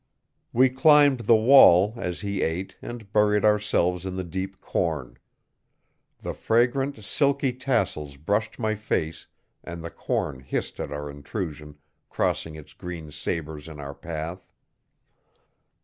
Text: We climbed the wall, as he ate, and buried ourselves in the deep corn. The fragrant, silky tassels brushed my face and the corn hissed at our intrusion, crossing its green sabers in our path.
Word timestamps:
We 0.51 0.69
climbed 0.69 1.19
the 1.27 1.35
wall, 1.35 1.93
as 1.95 2.21
he 2.21 2.41
ate, 2.41 2.75
and 2.81 3.13
buried 3.13 3.45
ourselves 3.45 4.03
in 4.03 4.15
the 4.15 4.23
deep 4.23 4.59
corn. 4.59 5.19
The 6.17 6.33
fragrant, 6.33 7.03
silky 7.03 7.53
tassels 7.53 8.17
brushed 8.17 8.57
my 8.57 8.73
face 8.73 9.27
and 9.63 9.83
the 9.83 9.91
corn 9.91 10.39
hissed 10.39 10.79
at 10.79 10.91
our 10.91 11.07
intrusion, 11.11 11.77
crossing 12.09 12.55
its 12.55 12.73
green 12.73 13.11
sabers 13.11 13.67
in 13.67 13.79
our 13.79 13.93
path. 13.93 14.43